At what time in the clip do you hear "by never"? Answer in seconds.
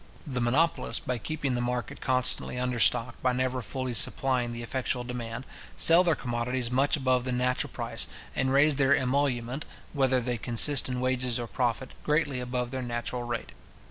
3.21-3.61